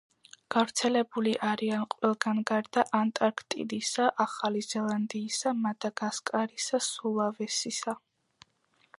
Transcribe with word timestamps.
გავრცელებული 0.53 1.33
არიან 1.47 1.83
ყველგან 1.95 2.39
გარდა 2.51 2.85
ანტარქტიდისა, 2.99 4.07
ახალი 4.25 4.63
ზელანდიისა, 4.69 5.53
მადაგასკარისა, 5.67 6.81
სულავესისა 6.87 7.95